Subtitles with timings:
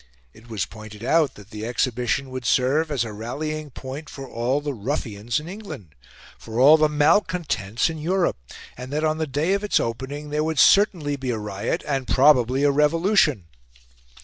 [0.33, 4.59] It was pointed out that the Exhibition would serve as a rallying point for all
[4.59, 5.93] the ruffians in England,
[6.39, 8.37] for all the malcontents in Europe;
[8.75, 12.07] and that on the day of its opening there would certainly be a riot and
[12.07, 13.45] probably a revolution.